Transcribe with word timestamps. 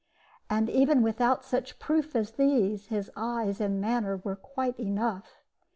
And, 0.49 0.67
even 0.67 1.03
without 1.03 1.45
such 1.45 1.77
proofs 1.77 2.15
as 2.15 2.31
these, 2.31 2.87
his 2.87 3.11
eyes 3.15 3.61
and 3.61 3.75
his 3.75 3.81
manner 3.83 4.17
were 4.17 4.35
quite 4.35 4.79
enough. 4.79 5.43